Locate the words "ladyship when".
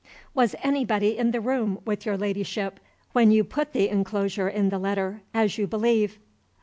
2.17-3.29